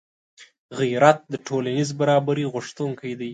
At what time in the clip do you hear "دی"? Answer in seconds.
3.19-3.29